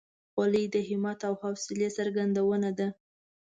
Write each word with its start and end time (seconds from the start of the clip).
خولۍ 0.31 0.65
د 0.73 0.75
همت 0.89 1.19
او 1.27 1.33
حوصلې 1.41 1.89
څرګندونه 1.97 2.69
ده. 2.77 2.87